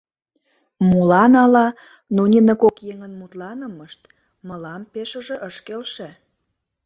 [0.89, 1.67] Молан ала,
[2.15, 4.01] но нине кок еҥын мутланымышт
[4.47, 6.09] мылам пешыже ыш келше.